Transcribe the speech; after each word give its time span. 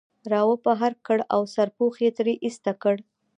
را 0.31 0.41
وبهر 0.49 0.93
کړ 1.05 1.19
او 1.33 1.41
سرپوښ 1.53 1.95
یې 2.05 2.11
ترې 2.17 2.33
ایسته 2.45 2.71
کړ. 2.81 2.95